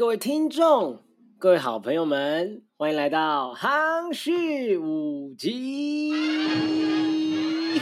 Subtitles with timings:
[0.00, 0.98] 各位听众，
[1.38, 6.14] 各位好朋友们，欢迎来到夯旭五集。
[6.14, 7.78] 嗯，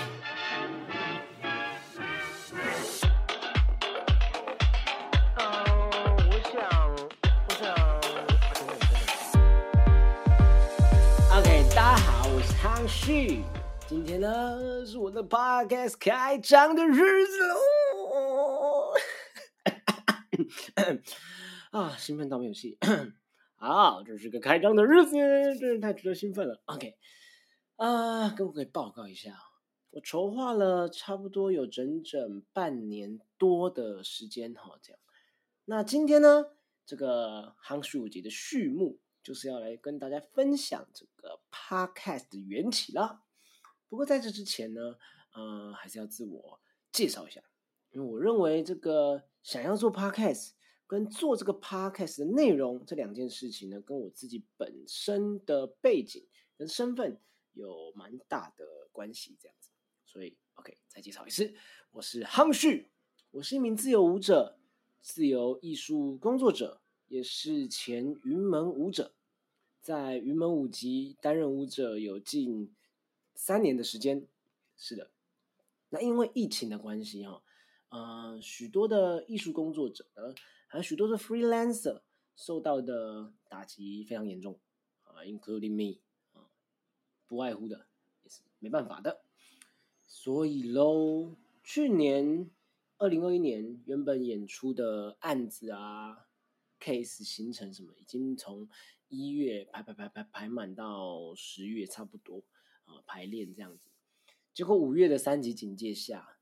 [6.26, 6.68] 我想，
[7.46, 7.72] 我想
[11.38, 13.44] ，OK，大家好，我是夯旭。
[13.86, 17.54] 今天呢是我的 Podcast 开张的日子喽！
[21.70, 22.78] 啊，兴奋到没有气。
[23.56, 26.62] 好，这是个开张的日子，真是太值得兴奋了。
[26.66, 26.96] OK，
[27.76, 29.36] 啊，跟我可以报告一下，
[29.90, 35.00] 我筹划了差不多有整整半年多的时间哈，这样。
[35.64, 36.46] 那今天呢，
[36.86, 43.24] 这个夯旭五集的序幕就是要来跟大家分享这个 Podcast 的缘起啦。
[43.88, 44.80] 不过在这之前呢，
[45.34, 46.60] 呃，还是要自我
[46.92, 47.42] 介绍一下，
[47.90, 50.50] 因为我认为这个想要做 Podcast
[50.86, 56.22] 跟做这个 Podcast 的内容这两件事情呢，跟我自己本身的背景
[56.58, 57.18] 跟身份
[57.54, 59.70] 有蛮大的关系，这样子。
[60.04, 61.54] 所以，OK，再介绍一次，
[61.92, 62.90] 我是夯旭，
[63.30, 64.58] 我是一名自由舞者、
[65.00, 69.14] 自由艺术工作者，也是前云门舞者，
[69.80, 72.76] 在云门舞集担任舞者有近
[73.34, 74.26] 三年的时间。
[74.76, 75.10] 是的，
[75.88, 77.42] 那因为疫情的关系哈、
[77.90, 80.34] 呃，许多的艺术工作者呢，
[80.66, 82.02] 还有许多的 freelancer
[82.36, 84.60] 受到的打击非常严重
[85.04, 86.00] 啊，including me
[86.32, 86.50] 啊，
[87.26, 87.86] 不外乎的
[88.22, 89.22] 也是没办法的。
[90.06, 92.50] 所以喽，去年
[92.98, 96.26] 二零二一年原本演出的案子啊、
[96.78, 98.68] case 行程什么，已经从
[99.08, 102.42] 一月排排排排排满到十月差不多
[102.84, 103.88] 啊、排练这样子。
[104.52, 106.37] 结果五月的三级警戒下，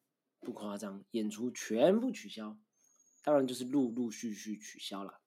[0.47, 2.57] 不夸张，演出全部取消，
[3.25, 5.21] 当然就是陆陆续续取消了。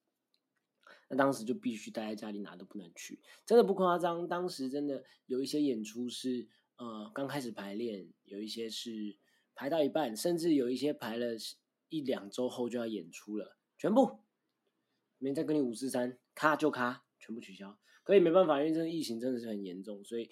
[1.10, 4.26] 那当时就必须待在家里，哪都不能去，真的不夸张。
[4.26, 9.18] 当时真的有一些演出是呃刚开始排练，有一些是
[9.54, 11.36] 排到一半，甚至有一些排了
[11.90, 14.22] 一两周后就要演出了，全部
[15.18, 17.78] 没再跟你五四三，咔就咔，全部取消。
[18.04, 20.30] 可以没办法，因为这个疫情真的是很严重，所以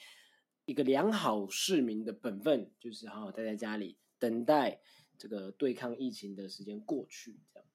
[0.66, 4.82] 一个良好市民的本分就是好好待在家里，等待
[5.18, 7.68] 这个对抗疫情的时间过去，这样。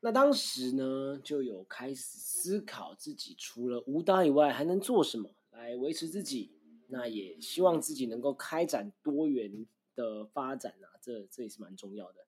[0.00, 6.52] 那当时呢，就有开始思考自己除了舞蹈以外还能做什么来维持自己。
[6.88, 12.26] 那也希望自己能够开展多元的发展啊，这这也是蛮重要的。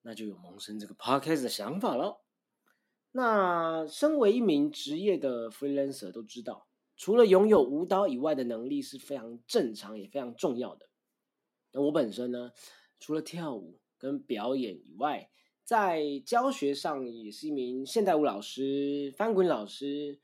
[0.00, 2.22] 那就有萌生这个 podcast 的想法了。
[3.12, 10.88] 那身为一名职业的 freelancer 都知道，除了拥有舞蹈以外的能力是非常正常也非常重要的。
[11.72, 12.52] 那我本身呢，
[12.98, 15.30] 除了跳舞跟表演以外，
[15.64, 20.20] 在教学上也是一名现代舞老师、翻滚老师、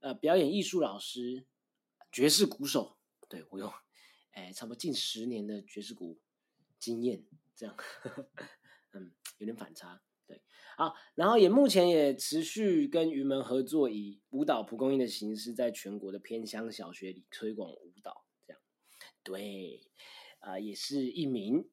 [0.00, 1.46] 呃表演艺术老师、
[2.10, 2.98] 爵士鼓手。
[3.28, 3.72] 对我有，
[4.32, 6.20] 哎，差不多近十年的爵士鼓
[6.78, 7.24] 经验，
[7.56, 7.74] 这样，
[8.92, 10.02] 嗯，有点反差。
[10.26, 10.42] 对，
[10.76, 18.26] 好，然后也目前也持续跟云门合作，以舞蹈蒲公英的形式，在全国的偏乡小学里推广舞蹈。
[18.46, 18.60] 这样，
[19.22, 19.80] 对，
[20.42, 21.64] 啊、也是一名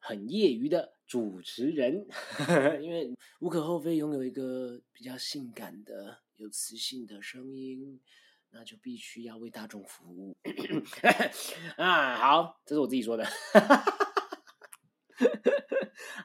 [0.00, 2.06] 很业余的主持人，
[2.82, 8.00] 因为无可厚非拥有一个比较性感的、有磁性的声音，
[8.50, 10.36] 那就必须要为大众服务。
[11.78, 13.24] 啊，好，这是我自己说的。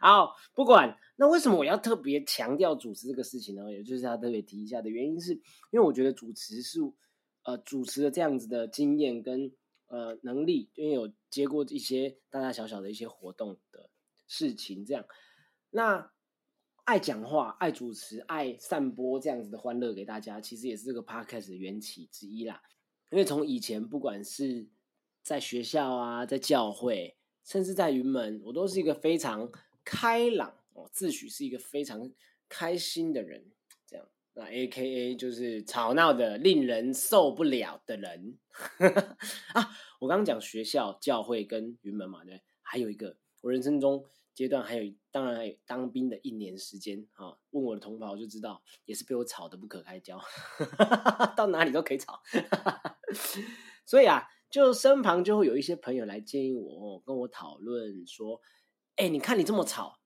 [0.02, 3.72] 好，不管那为什么我要特别强调主持这个事情呢？
[3.72, 5.34] 也就是要特别提一下的原因是，
[5.72, 6.80] 因为我觉得主持是
[7.44, 9.52] 呃主持的这样子的经验跟
[9.94, 13.92] 呃能力，因为有接过一些大大小小的一些活动的
[14.28, 15.06] 事情，这样
[15.70, 16.12] 那
[16.86, 22.60] 爱讲话、爱主持、爱散播这样子的欢乐给大家，其实也是这个 podcast 的缘起之一啦。
[23.12, 24.68] 因为从以前不管是
[25.22, 27.16] 在学校啊，在教会，
[27.46, 29.48] 甚至在云门，我都是一个非常
[29.86, 32.12] 开朗哦，自诩是一个非常
[32.50, 33.46] 开心的人。
[34.36, 38.40] 那 A K A 就是吵闹的、令人受不了的人
[39.54, 39.70] 啊！
[40.00, 44.04] 我刚刚讲学校、教会跟云门嘛，对，还有一个我人生中
[44.34, 47.38] 阶段还有，当然还有当兵的一年时间啊。
[47.52, 50.20] 问我的同袍就知道，也是被我吵得不可开交，
[51.38, 52.20] 到哪里都可以吵。
[53.86, 58.42] 所以啊，就身旁就会有一些朋友来建议我，跟我讨论说
[58.98, 60.00] ：“哎、你看你这么吵，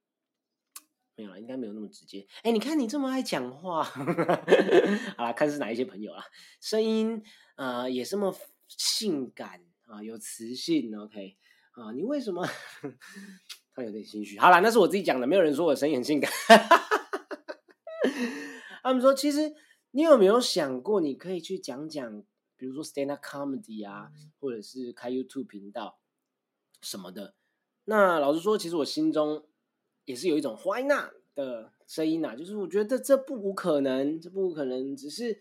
[1.17, 2.25] 没有啦，应该没有那么直接。
[2.43, 3.83] 哎、你看你这么爱讲话，
[5.17, 6.23] 好啦，看是哪一些朋友啦，
[6.61, 7.21] 声音
[7.55, 8.33] 啊、呃也这么
[8.67, 11.35] 性感啊、有磁性，OK
[11.71, 12.47] 啊，你为什么？
[13.73, 14.37] 他有点心虚。
[14.37, 16.31] 好啦，那是我自己讲的，没有人说我声音很性感。
[18.83, 19.53] 他们说，其实
[19.91, 22.23] 你有没有想过，你可以去讲讲，
[22.55, 25.99] 比如说 stand up comedy 啊，或者是开 YouTube 频道
[26.81, 27.35] 什么的。
[27.85, 29.45] 那老实说，其实我心中
[30.07, 35.39] 也是有一种 why not 的声音呐、就是我觉得这不无可能，这不无可能，只是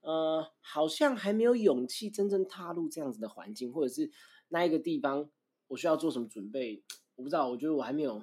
[0.00, 4.10] 呃，好像还没有勇气真正踏入这样子的环境，或者是
[4.48, 5.30] 那一个地方，
[5.68, 6.82] 我需要做什么准备，
[7.14, 8.22] 我不知道，我觉得我还没有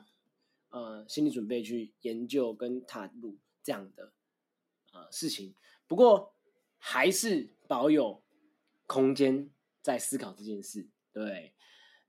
[0.69, 4.11] 呃心理准备去研究跟踏入这样的
[4.91, 5.55] 呃事情。
[5.87, 6.33] 不过
[6.77, 8.21] 还是保有
[8.85, 9.49] 空间
[9.81, 10.85] 在思考这件事。
[11.13, 11.53] 对，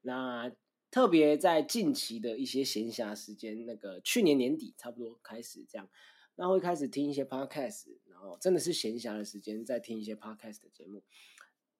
[0.02, 0.52] 那
[0.90, 5.87] 特别在近期的一些闲暇时间，那个去年年底差不多开始这样，
[6.37, 11.02] 那会开始听一些 podcast，然后真的是闲暇的时间在听一些 podcast 的节目，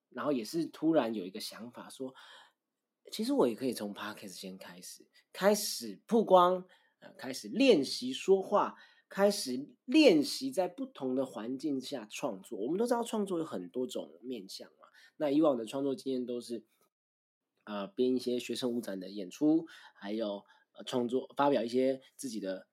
[0.09, 2.13] 然后也是突然有一个想法说，
[3.11, 5.03] 其实我也可以从 podcast 先开始，
[5.33, 6.63] 开始曝光，
[6.99, 8.75] 呃，开始练习说话，
[9.09, 12.59] 开始练习在不同的环境下创作。
[12.59, 14.85] 我们都知道创作有很多种面向嘛，
[15.17, 16.63] 那以往的创作经验都是。
[17.69, 22.65] 呃，编一些学生舞展的演出，还有呃创作发表一些自己的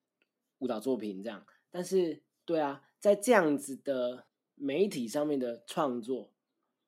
[0.61, 1.47] 舞蹈作品这样。
[1.71, 6.33] 但是，对啊，在这样子的媒体上面的创作，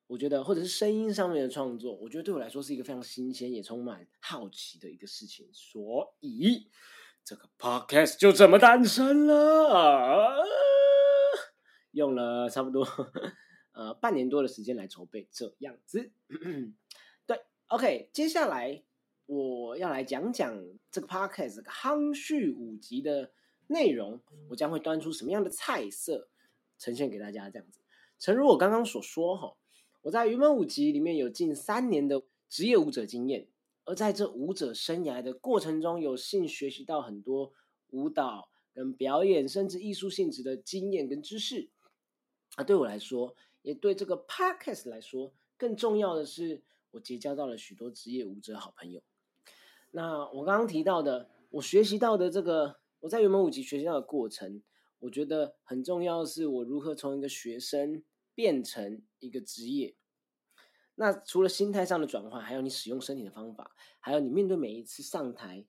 [0.06, 5.46] 我觉得或者是声音上面的创作，我觉得对我来说是一个非常新鲜也充满好奇的一个事情。
[5.52, 6.70] 所以，
[7.22, 10.42] 这个 podcast 就这么诞生了，
[11.90, 12.88] 用了差不多
[13.72, 16.10] 呃半年多的时间来筹备，这样子。
[17.68, 18.82] OK，接下来
[19.26, 20.58] 我要来讲讲
[20.90, 23.30] 这个 podcast 这个夯序五集的
[23.66, 26.30] 内容，我将会端出什么样的菜色
[26.78, 27.50] 呈现给大家。
[27.50, 27.80] 这样子，
[28.18, 29.54] 诚如我刚刚所说，哈，
[30.00, 33.46] 我在云门舞集里面有近三年的职业舞者经验，
[33.84, 37.52] 而在这舞者生涯的过程中，有幸学习到很多
[37.90, 41.68] 舞蹈跟表演，甚至艺术性质的经验跟知识。
[42.56, 46.62] 啊，对我来说，也对这个 podcast 来说，更重要的是。
[46.90, 49.02] 我结交到了许多职业舞者好朋友。
[49.90, 54.62] 那我刚刚提到的，我学习到的这个，我在原本舞集学习到的过程，
[54.98, 58.02] 我觉得很重要的是，我如何从一个学生
[58.34, 59.94] 变成一个职业。
[60.96, 65.64] 那除了心态上的转换，还有你使用身体的方法，还有你面对每一次上台、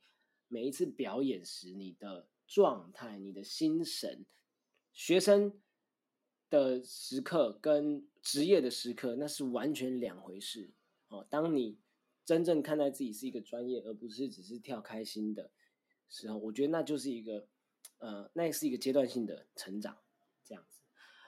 [0.48, 4.26] 每一次表演时你的状态、你的心神，
[4.92, 5.62] 学生
[6.50, 10.72] 的时刻跟职业的时刻，那是完全两回事。
[11.10, 11.78] 哦，当你
[12.26, 15.52] 真正看待自己是一个专业，而不是只是跳开心的
[16.10, 17.48] 时候，我觉得那就是一个，
[17.98, 19.98] 呃，那是一个阶段性的成长，
[20.44, 20.82] 这样子。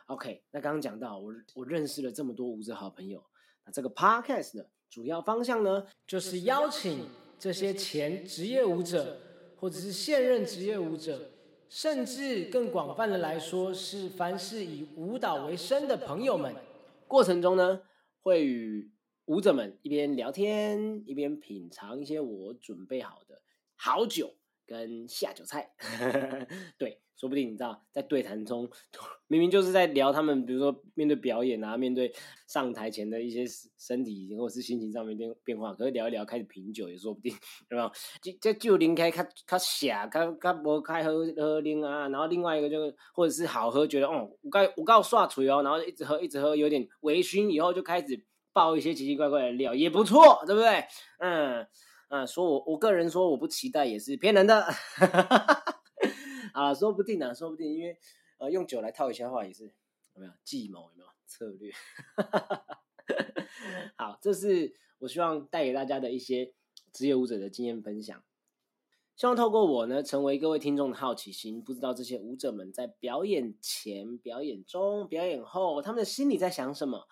[0.05, 3.23] OK，那刚刚讲到我我认识了这么多舞者好朋友，
[3.65, 7.07] 那这个 Podcast 的主要方向呢，就是邀请
[7.39, 9.19] 这些前职业舞者，
[9.55, 11.31] 或者是现任职业舞者，
[11.69, 16.53] 甚至更广泛的来说，是凡是以舞蹈为生的朋友们，
[17.07, 17.81] 过程中呢，
[18.21, 18.91] 会与
[19.25, 23.41] 舞者们一边聊天，一边品尝一些我准备好的
[23.77, 24.35] 好酒
[24.65, 25.71] 跟下酒菜。
[26.77, 28.69] 对，说不定你知道，在对谈中，
[29.27, 32.11] 明明就是在聊他们，比如说面对表演啊，面对
[32.47, 33.45] 上台前的一些
[33.77, 37.33] 身体或者是心情上面变变化，可是聊一聊开始品酒也说不定，
[37.69, 37.91] 对吧？
[38.21, 42.09] 这这酒啉开，较较涩，较较无开喝喝啉啊。
[42.09, 48.25] 然后另外一个就或者是好喝，觉得哦，我刚我刚刷嘴哦，然后一直喝一直喝，有点微醺，以后就开始。
[48.53, 50.85] 爆一些奇奇怪怪的料也不错，对不对？
[51.19, 51.67] 嗯
[52.09, 54.67] 嗯，说我我个人说我不期待也是骗人的，
[56.53, 57.97] 啊，说不定呢，说不定，因为
[58.37, 59.73] 呃用酒来套一下话也是
[60.13, 61.71] 有没有计谋有没有策略？
[63.95, 66.53] 好，这是我希望带给大家的一些
[66.91, 68.21] 职业舞者的经验分享，
[69.15, 77.07] 希望透过我呢，成为各位听众的好奇心，不知道这些舞者们在表演前、表演中、表演后，他们的心里在想什么。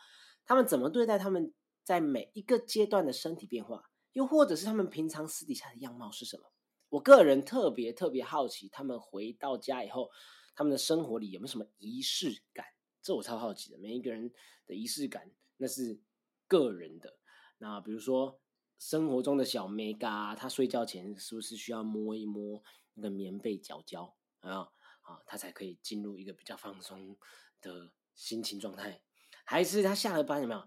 [0.50, 1.54] 他们怎么对待他们
[1.84, 6.52] 在每一个阶段的身体变化，又或者是他们平常私底下的样貌是什么？
[6.90, 10.10] 我个人特别特别好奇，他们回到家以后，
[10.56, 12.66] 他们的生活里有没有什么仪式感？
[13.04, 13.78] 这我超好奇的。
[13.78, 14.34] 每一个人
[14.66, 16.02] 的仪式感那是
[16.48, 17.20] 个人的。
[17.60, 18.42] 那比如说
[18.80, 22.64] 生活中的小妹嘎，他睡觉前是不是需要摸一摸
[22.96, 24.62] 那个棉被角角啊？
[25.02, 27.16] 啊，他才可以进入一个比较放松
[27.62, 29.04] 的心情状态。
[29.50, 30.64] 还是他下了班有没有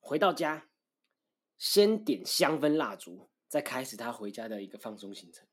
[0.00, 0.70] 回到家，
[1.58, 5.46] 先点香氛蜡烛，再开始他回家的一个放松行程，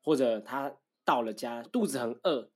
[0.00, 2.52] 或者他到了家肚子很饿，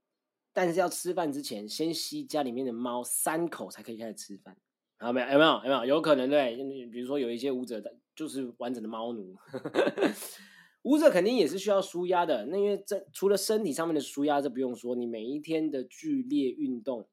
[0.52, 4.56] 但是要吃饭之前先吸家里面的猫三口才可以开始吃饭，
[5.00, 5.26] 有没有？
[5.26, 5.52] 有没有？
[5.54, 5.84] 有没有？
[5.84, 6.54] 有可能对，
[6.92, 9.34] 比如说有一些舞者的就是完整的猫奴，
[10.82, 17.08] 舞者肯定也是需要舒压的，那因为这除了身体上面的舒压，这不用说，你每一天的剧烈运动，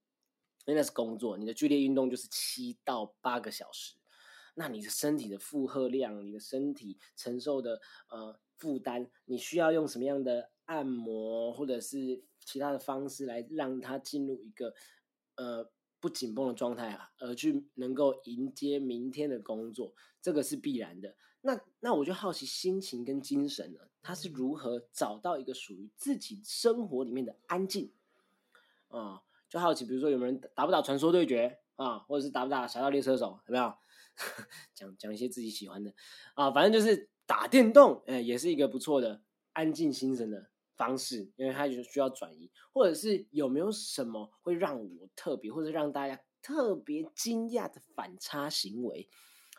[0.65, 3.95] 因为那是工作，你的剧烈运动就是七到八个小时，
[4.55, 14.73] 那你的身体的负荷量，你的身体承受的呃负担，你需要用什么样的按摩或者是其他的方式来让它进入一个
[15.35, 21.15] 呃不紧绷的状态啊，而去能够迎接明天的工作，这个是必然的。
[21.41, 27.91] 那那我就好奇，心情跟精神呢，它是如何找到一个属于自己生活里面的安静
[28.89, 29.23] 啊？
[29.51, 33.73] 就好奇，比如说有没有人打不打传说对决啊，或者是打不打侠盗猎车手，有没有？
[34.73, 35.93] 讲讲一些自己喜欢的
[36.35, 49.09] 啊，反正就是打电动，哎，也是一个不错的安静心神的方式，因为它就需要转移，或者是有没有什么会让我特别，或者让大家特别惊讶的反差行为？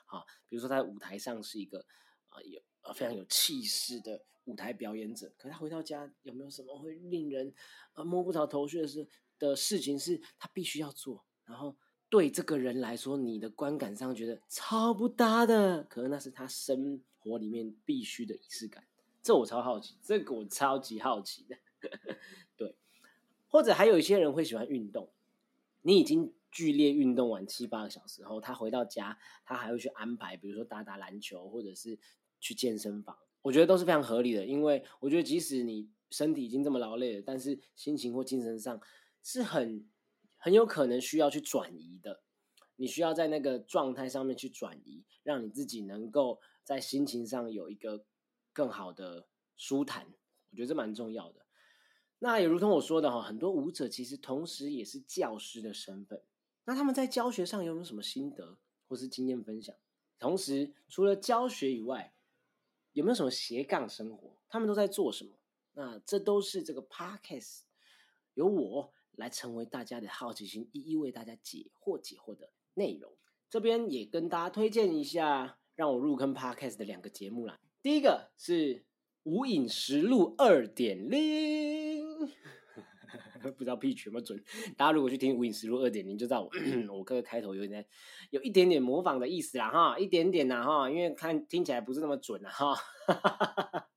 [0.06, 1.84] 啊，比如说他在舞台上是一个
[2.30, 7.52] 啊有啊非常有气势的舞台表演者，可是他回到家有没有什么会令人
[7.94, 9.08] 啊摸不着头绪的事
[9.50, 11.74] 的事情是他必须要做，然后
[12.08, 18.84] 对这个人来说，你的观感上觉得超不搭的，可能那是他生活里面必须的仪式感，
[19.22, 21.56] 这我超好奇，这个我超级好奇的，
[22.56, 22.76] 对，
[23.48, 25.10] 或者还有一些人会喜欢运动，
[25.82, 26.32] 你已经。
[26.54, 31.98] 剧烈运动完七八个小时后，他回到家，他还会去安排，比如说打打篮球，或者是
[32.40, 33.16] 去健身房。
[33.40, 38.78] 我觉得都是非常合理的，因为我觉得即使你身体已经这么劳累了，但是心情或精神上
[39.22, 39.88] 是很
[40.36, 42.22] 很有可能需要去转移的。
[42.76, 48.04] 你需要在那个状态上面去转移，让你自己能够在心情上有一个
[48.52, 50.06] 更好的舒坦。
[50.50, 51.46] 我觉得这蛮重要的。
[52.18, 56.22] 那也如同我说的哈，很多舞者其实同时也是教师的身份。
[56.64, 59.74] 那他们在教学上有没有什么心得或是经验分享？
[60.18, 62.14] 同时，除了教学以外，
[62.92, 64.36] 有没有什么斜杠生活？
[64.48, 65.38] 他们都在做什么？
[65.72, 67.62] 那这都是这个 podcast
[68.34, 73.12] 由我来成为大家的好奇心，一一为大家解惑解惑的内容。
[73.50, 77.60] 这边也跟大家推荐一下让我入坑 podcast 的两个节目啦。
[77.82, 78.76] 第一个是
[79.24, 82.06] 《无影实录二点零》。
[83.42, 84.42] 不知道 P 全不准。
[84.76, 86.48] 大家如果去听《无影实录二点零》，就知道我
[86.96, 87.84] 我这个开头有点
[88.30, 92.78] 有一点点模仿的意思啦，哈，一点点啦，哈，因为看听起来不是那么准啊，哈。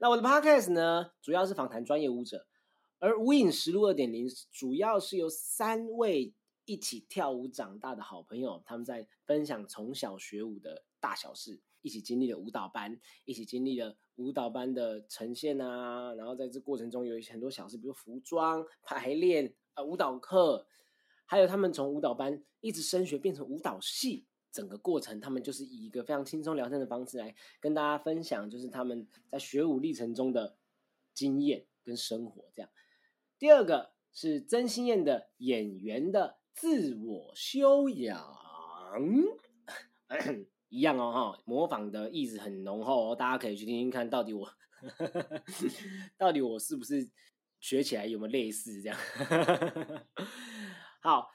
[0.00, 2.46] 那我的 Podcast 呢，主要是访谈专业舞者，
[3.00, 6.32] 而《无影实录二点零》主要是由三位
[6.66, 11.60] 一起跳舞长大的好朋友，他们在分享从小学舞的大小事。
[11.82, 20.66] 一起经历了舞蹈班，一起经历了舞蹈班的呈现啊，然后在这过程中有一些很多小事，比如服装排练啊、舞蹈课，
[21.24, 30.58] 还有他们从舞蹈班一直升学变成舞蹈系，整个过程他们就是以一个非常轻松聊天的方式来跟大家分享，就是他们在学舞历程中的
[31.14, 32.44] 经验跟生活。
[32.52, 32.70] 这样，
[33.40, 38.22] 第二个是曾心燕的演员的自我修养。
[40.68, 44.46] 一样哦，哈，模仿的意思很浓厚哦，大家可以去听听看，到底我，
[46.18, 47.10] 到底我是不是
[47.60, 48.98] 学起来有没有类似这样？
[51.00, 51.30] 好，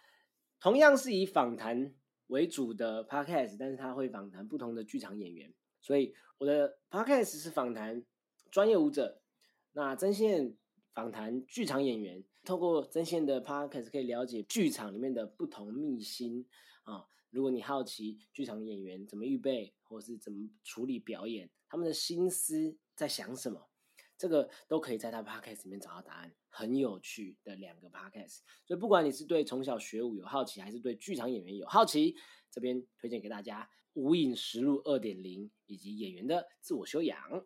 [0.59, 1.91] 同样是以访谈
[2.27, 8.05] 为主的 podcast，但是他会访谈不同的剧场演员，所以我的 podcast 是访谈
[8.51, 9.23] 专业舞者，
[9.71, 10.55] 那曾宪
[10.95, 16.47] 访谈剧场演员，透过曾宪的 podcast 可以了解剧场里面的不同秘辛
[16.83, 17.05] 啊。
[17.29, 23.69] 如果你好奇剧场演员怎么预备，或是怎么处理表演，他们的心思在想什么，
[24.17, 26.33] 这个都可以在他 podcast 里面找到答案。
[26.47, 32.15] 很有趣的两个 podcast，所以不管你是对从小学舞有好奇，还是对剧场演员有好奇，
[32.49, 37.45] 这边推荐给大家《无影实录二点零》以及演员的自我修养。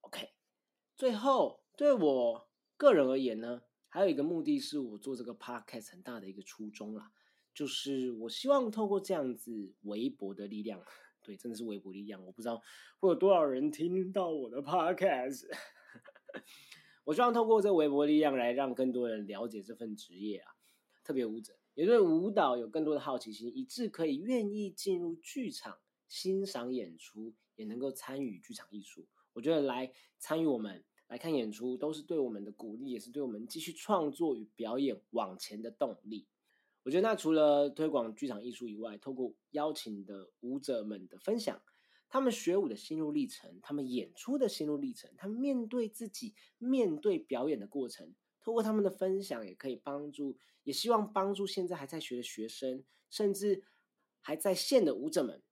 [0.00, 0.30] OK，
[0.96, 2.47] 最后对我
[2.78, 7.12] 个人而言呢，还有一个目的是我做这个 podcast 很大的一个初衷啦。
[7.52, 10.80] 就是我希望透过这样子微薄的力量，
[11.24, 12.24] 对，真的是微薄力量。
[12.24, 12.62] 我不知道
[13.00, 15.44] 会有多少人听到我的 podcast。
[17.02, 20.52] 我希望透过这微薄力量来让更多人了解这份职业啊，
[21.02, 29.08] 特别舞者也对舞蹈有更多的好奇心，以致可以愿意进入剧场欣赏演出，也能够参与剧场艺术。
[29.32, 36.26] 我觉得来参与我们来看演出，都是对我们的鼓励，也是对我们继续创作与表演往前的动力。
[36.84, 41.60] 我觉得那除了推广剧场艺术以外，透过邀请的舞者们的分享，
[42.08, 53.64] 他们学舞的心路历程，他们演出的心路历程，他们面对自己面对表演的过程，透过他们的分享，也可以帮助，也希望帮助现在还在学的学生，甚至
[54.20, 55.42] 还在线的舞者们，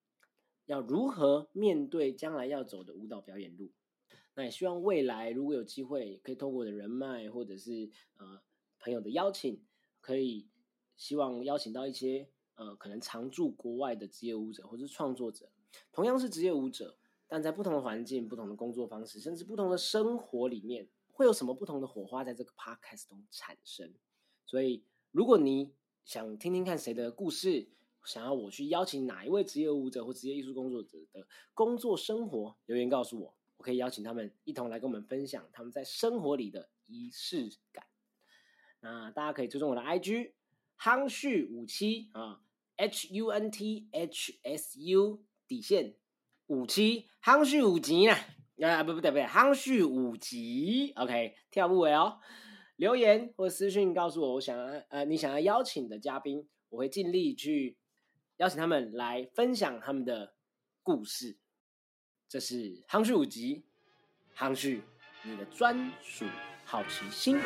[0.67, 3.73] 要如何面对将来要走的舞蹈表演路。
[4.37, 8.41] 那也希望未来如果有机会，可以透过我的人脉或者是呃
[8.79, 9.65] 朋友的邀请，
[10.01, 10.47] 可以
[10.97, 15.51] 希望邀请到一些呃可能常驻国外的职业舞者或是创作者，
[15.91, 23.95] 同样是职业舞者，但在不同的环境、不同的工作方式，甚至不同的生活里面，会有什么不同的火花在这个 podcast 中产生？
[24.45, 25.73] 所以，如果你
[26.05, 27.69] 想听听看谁的故事，
[28.05, 33.36] 想要我去邀请哪一位职业舞者或职业艺术工作者的工作生活，留言告诉我。
[33.59, 37.87] 我可以邀请他们一同来跟我们分享他们在生活里的仪式感。
[38.81, 40.33] 那大家可以追踪我的 IG
[40.79, 42.41] 夯旭五七啊
[42.77, 45.97] ，H U N T H S U 底线
[46.47, 48.15] 五七夯旭五级呢？
[48.67, 52.21] 啊不不对不对，夯旭五级，OK 跳不尾哦。
[52.77, 57.79] 留言或私信告诉我，我想要呃你想要邀请的嘉宾，我会尽力去
[58.37, 60.35] 邀请他们来分享他们的
[60.83, 61.39] 故事。
[62.29, 63.63] 这是夯序五集，
[64.37, 64.83] 夯序
[65.23, 66.25] 你的专属
[66.65, 67.39] 好奇心。